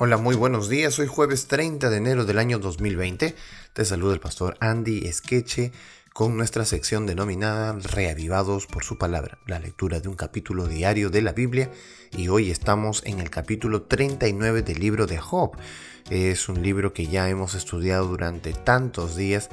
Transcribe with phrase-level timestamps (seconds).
[0.00, 0.98] Hola, muy buenos días.
[0.98, 3.36] Hoy jueves 30 de enero del año 2020.
[3.72, 5.70] Te saluda el pastor Andy Esqueche
[6.12, 11.22] con nuestra sección denominada Reavivados por su palabra, la lectura de un capítulo diario de
[11.22, 11.70] la Biblia
[12.10, 15.52] y hoy estamos en el capítulo 39 del libro de Job.
[16.10, 19.48] Es un libro que ya hemos estudiado durante tantos días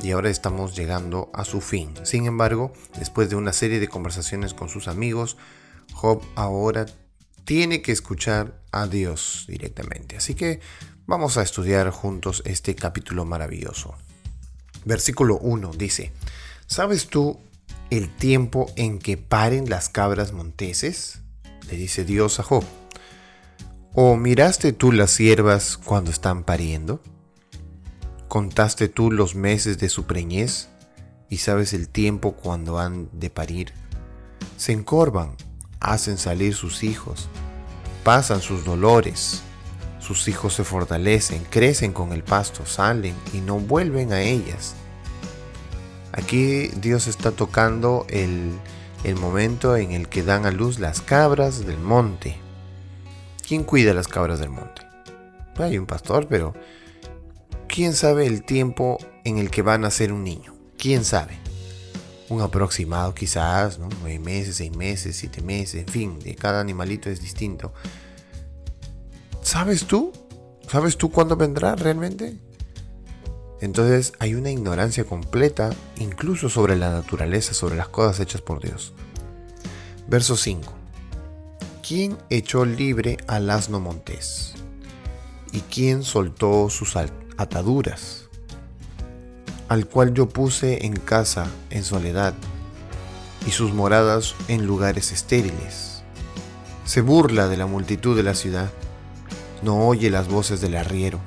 [0.00, 1.94] y ahora estamos llegando a su fin.
[2.02, 5.36] Sin embargo, después de una serie de conversaciones con sus amigos,
[5.92, 6.86] Job ahora
[7.44, 10.16] tiene que escuchar a Dios directamente.
[10.16, 10.60] Así que
[11.06, 13.94] vamos a estudiar juntos este capítulo maravilloso.
[14.84, 16.12] Versículo 1 dice,
[16.66, 17.38] ¿sabes tú
[17.90, 21.20] el tiempo en que paren las cabras monteses?
[21.70, 22.64] Le dice Dios a Job.
[23.92, 27.00] ¿O miraste tú las siervas cuando están pariendo?
[28.28, 30.68] ¿Contaste tú los meses de su preñez
[31.30, 33.72] y sabes el tiempo cuando han de parir?
[34.56, 35.36] Se encorvan
[35.92, 37.28] hacen salir sus hijos,
[38.02, 39.42] pasan sus dolores,
[40.00, 44.74] sus hijos se fortalecen, crecen con el pasto, salen y no vuelven a ellas.
[46.12, 48.58] Aquí Dios está tocando el,
[49.16, 52.36] momento en el que dan a luz las cabras del monte.
[53.46, 54.82] ¿Quién cuida las cabras del monte?
[55.56, 56.54] Hay un pastor, pero
[57.66, 60.54] ¿quién sabe el tiempo en el que van a ser un niño?
[60.78, 61.43] ¿Quién sabe?
[62.34, 63.78] Un aproximado quizás.
[63.78, 67.72] Nueve meses, seis meses, siete meses, en fin, de cada animalito es distinto.
[69.42, 70.12] ¿Sabes tú?
[70.68, 72.38] ¿Sabes tú cuándo vendrá realmente?
[73.60, 78.92] Entonces hay una ignorancia completa incluso sobre la naturaleza, sobre las cosas hechas por Dios.
[80.08, 80.72] Verso 5.
[81.86, 84.54] ¿Quién echó libre al asno montés?
[85.52, 86.96] ¿Y quién soltó sus
[87.36, 88.23] ataduras?
[89.68, 92.34] Al cual yo puse en casa en soledad,
[93.46, 96.02] y sus moradas en lugares estériles.
[96.84, 98.70] Se burla de la multitud de la ciudad,
[99.62, 101.18] no oye las voces del arriero.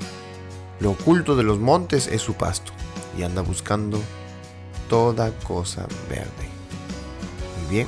[0.80, 2.72] Lo oculto de los montes es su pasto,
[3.18, 4.00] y anda buscando
[4.90, 6.50] toda cosa verde.
[7.60, 7.88] Muy bien,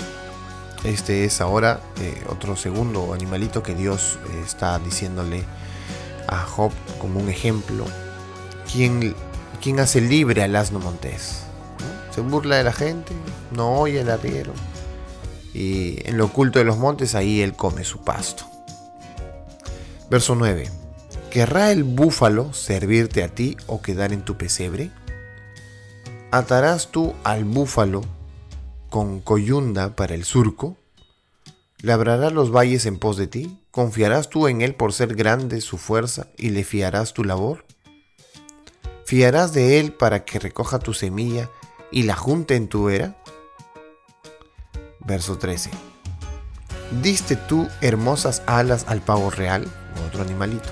[0.84, 5.44] este es ahora eh, otro segundo animalito que Dios eh, está diciéndole
[6.28, 7.86] a Job como un ejemplo.
[8.72, 9.16] Quien
[9.62, 11.42] ¿Quién hace libre al asno montés?
[12.16, 13.14] Se burla de la gente,
[13.52, 14.54] no oye el arriero.
[15.54, 18.46] Y en lo oculto de los montes ahí él come su pasto.
[20.10, 20.70] Verso 9.
[21.30, 24.92] ¿Querrá el búfalo servirte a ti o quedar en tu pesebre?
[26.32, 28.02] ¿Atarás tú al búfalo
[28.90, 30.78] con coyunda para el surco?
[31.82, 33.60] ¿Labrará los valles en pos de ti?
[33.72, 37.66] ¿Confiarás tú en él por ser grande su fuerza y le fiarás tu labor?
[39.10, 41.50] ¿Fiarás de él para que recoja tu semilla
[41.92, 43.16] y la junte en tu era?
[45.00, 45.72] Verso 13.
[47.02, 49.68] ¿Diste tú hermosas alas al pavo real,
[50.08, 50.70] otro animalito?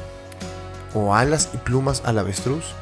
[0.93, 2.75] ¿O alas y plumas al avestruz?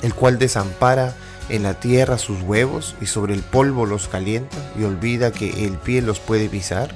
[0.00, 1.12] El cual desampara
[1.48, 5.76] en la tierra sus huevos y sobre el polvo los calienta y olvida que el
[5.76, 6.94] pie los puede pisar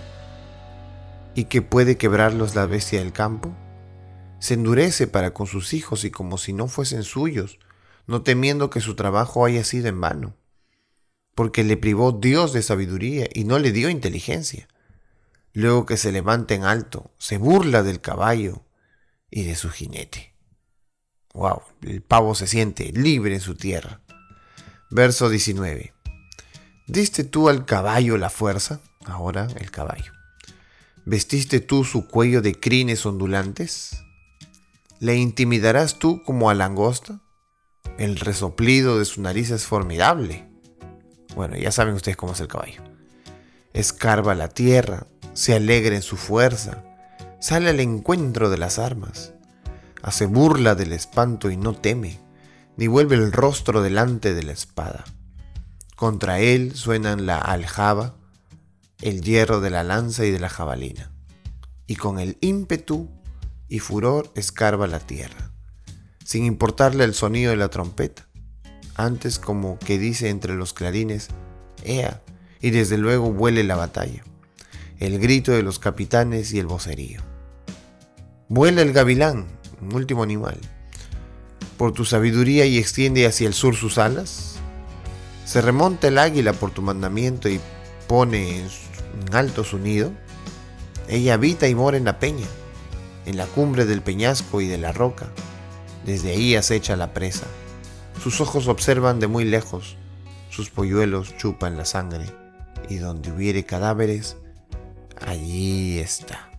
[1.35, 3.51] y que puede quebrarlos la bestia del campo
[4.39, 7.59] se endurece para con sus hijos y como si no fuesen suyos,
[8.07, 10.37] no temiendo que su trabajo haya sido en vano,
[11.35, 14.69] porque le privó Dios de sabiduría y no le dio inteligencia.
[15.53, 18.65] Luego que se levanta en alto, se burla del caballo
[19.31, 20.35] y de su jinete.
[21.35, 24.01] Wow, el pavo se siente libre en su tierra.
[24.91, 25.93] Verso 19.
[26.87, 28.81] ¿Diste tú al caballo la fuerza?
[29.05, 30.13] Ahora el caballo.
[31.05, 34.06] ¿Vestiste tú su cuello de crines ondulantes?
[34.99, 37.21] ¿Le intimidarás tú como a langosta?
[37.99, 40.49] El resoplido de su nariz es formidable.
[41.35, 42.83] Bueno, ya saben ustedes cómo es el caballo.
[43.75, 46.83] Escarba la tierra, se alegra en su fuerza,
[47.41, 49.35] sale al encuentro de las armas,
[50.01, 52.19] hace burla del espanto y no teme,
[52.79, 55.05] ni vuelve el rostro delante de la espada.
[55.95, 58.15] Contra él suenan la aljaba,
[59.03, 61.13] el hierro de la lanza y de la jabalina,
[61.87, 63.11] y con el ímpetu
[63.69, 65.51] y furor escarba la tierra,
[66.25, 68.29] sin importarle el sonido de la trompeta,
[68.95, 71.29] antes como que dice entre los clarines,
[71.85, 72.23] Ea,
[72.61, 74.25] y desde luego vuele la batalla,
[74.99, 77.23] el grito de los capitanes y el vocerío.
[78.49, 79.47] Vuela el gavilán,
[79.83, 80.59] un último animal,
[81.77, 84.55] por tu sabiduría y extiende hacia el sur sus alas.
[85.45, 87.61] Se remonta el águila por tu mandamiento y
[88.09, 88.69] pone en
[89.33, 90.13] alto su nido.
[91.09, 92.47] Ella habita y mora en la peña
[93.27, 95.27] en la cumbre del peñasco y de la roca.
[96.05, 97.47] Desde ahí acecha la presa.
[98.23, 99.97] Sus ojos observan de muy lejos,
[100.51, 102.25] sus polluelos chupan la sangre,
[102.89, 104.37] y donde hubiere cadáveres,
[105.21, 106.51] allí está.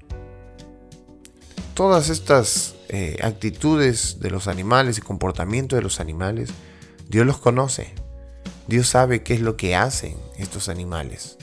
[1.73, 6.49] todas estas eh, actitudes de los animales y comportamiento de los animales,
[7.07, 7.93] Dios los conoce.
[8.67, 11.37] Dios sabe qué es lo que hacen estos animales.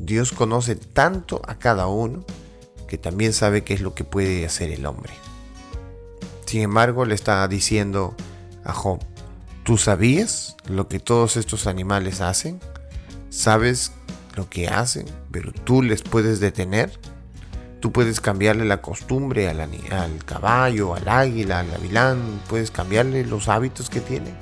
[0.00, 2.24] Dios conoce tanto a cada uno
[2.90, 5.12] que también sabe qué es lo que puede hacer el hombre.
[6.44, 8.16] Sin embargo, le está diciendo
[8.64, 8.98] a Job,
[9.62, 12.58] ¿tú sabías lo que todos estos animales hacen?
[13.28, 13.92] ¿Sabes
[14.34, 16.90] lo que hacen, pero tú les puedes detener?
[17.78, 23.48] Tú puedes cambiarle la costumbre al, al, caballo, al águila, al avilán, puedes cambiarle los
[23.48, 24.34] hábitos que tienen.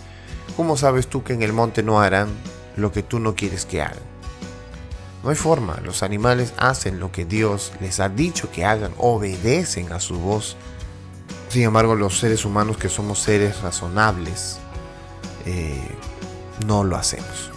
[0.56, 2.30] ¿Cómo sabes tú que en el monte no harán
[2.78, 4.07] lo que tú no quieres que hagan?
[5.22, 9.92] No hay forma, los animales hacen lo que Dios les ha dicho que hagan, obedecen
[9.92, 10.56] a su voz.
[11.48, 14.58] Sin embargo, los seres humanos que somos seres razonables,
[15.44, 15.80] eh,
[16.66, 17.50] no lo hacemos.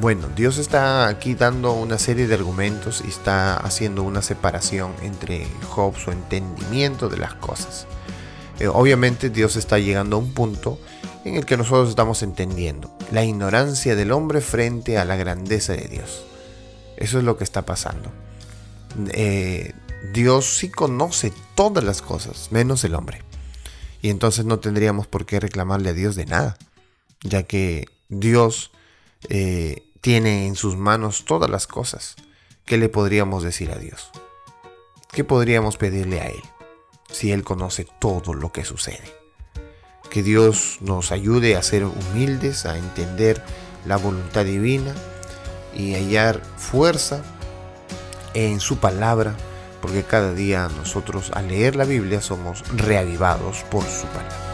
[0.00, 5.46] Bueno, Dios está aquí dando una serie de argumentos y está haciendo una separación entre
[5.68, 7.86] Job, su entendimiento de las cosas.
[8.58, 10.78] Eh, obviamente Dios está llegando a un punto
[11.24, 15.88] en el que nosotros estamos entendiendo la ignorancia del hombre frente a la grandeza de
[15.88, 16.24] Dios.
[17.02, 18.12] Eso es lo que está pasando.
[19.12, 19.74] Eh,
[20.12, 23.22] Dios sí conoce todas las cosas, menos el hombre.
[24.02, 26.56] Y entonces no tendríamos por qué reclamarle a Dios de nada,
[27.24, 28.70] ya que Dios
[29.28, 32.14] eh, tiene en sus manos todas las cosas.
[32.66, 34.12] ¿Qué le podríamos decir a Dios?
[35.10, 36.42] ¿Qué podríamos pedirle a Él
[37.10, 39.12] si Él conoce todo lo que sucede?
[40.08, 43.42] Que Dios nos ayude a ser humildes, a entender
[43.86, 44.94] la voluntad divina
[45.74, 47.22] y hallar fuerza
[48.34, 49.34] en su palabra,
[49.80, 54.51] porque cada día nosotros al leer la Biblia somos reavivados por su palabra.